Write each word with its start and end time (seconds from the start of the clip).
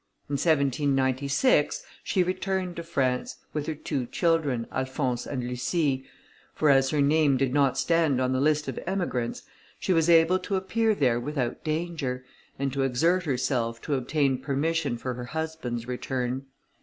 In 0.27 0.33
1796, 0.33 1.83
she 2.03 2.23
returned 2.23 2.75
to 2.77 2.81
France, 2.81 3.35
with 3.53 3.67
her 3.67 3.75
two 3.75 4.07
children, 4.07 4.65
Alphonse 4.71 5.27
and 5.27 5.43
Lucie, 5.47 6.05
for, 6.55 6.71
as 6.71 6.89
her 6.89 7.01
name 7.01 7.37
did 7.37 7.53
not 7.53 7.77
stand 7.77 8.19
on 8.19 8.33
the 8.33 8.41
list 8.41 8.67
of 8.67 8.79
emigrants, 8.87 9.43
she 9.79 9.93
was 9.93 10.09
able 10.09 10.39
to 10.39 10.55
appear 10.55 10.95
there 10.95 11.19
without 11.19 11.63
danger, 11.63 12.25
and 12.57 12.73
to 12.73 12.81
exert 12.81 13.25
herself 13.25 13.79
to 13.83 13.93
obtain 13.93 14.39
permission 14.41 14.97
for 14.97 15.13
her 15.13 15.25
husband's 15.25 15.87
return. 15.87 16.47